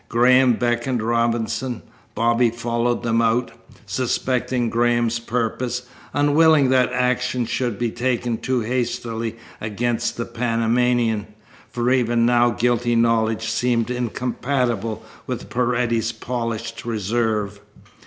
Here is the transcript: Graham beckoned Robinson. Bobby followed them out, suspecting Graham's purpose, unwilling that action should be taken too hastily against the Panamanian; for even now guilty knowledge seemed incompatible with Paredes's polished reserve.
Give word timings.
Graham 0.09 0.53
beckoned 0.53 1.03
Robinson. 1.03 1.83
Bobby 2.15 2.49
followed 2.49 3.03
them 3.03 3.21
out, 3.21 3.51
suspecting 3.85 4.67
Graham's 4.67 5.19
purpose, 5.19 5.83
unwilling 6.11 6.69
that 6.69 6.91
action 6.91 7.45
should 7.45 7.77
be 7.77 7.91
taken 7.91 8.39
too 8.39 8.61
hastily 8.61 9.35
against 9.61 10.17
the 10.17 10.25
Panamanian; 10.25 11.27
for 11.69 11.91
even 11.91 12.25
now 12.25 12.49
guilty 12.49 12.95
knowledge 12.95 13.51
seemed 13.51 13.91
incompatible 13.91 15.05
with 15.27 15.51
Paredes's 15.51 16.13
polished 16.13 16.83
reserve. 16.83 17.61